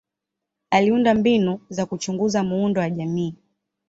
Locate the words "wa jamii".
2.81-3.35